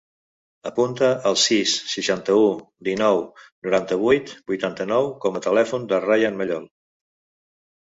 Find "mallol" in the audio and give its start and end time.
6.43-6.69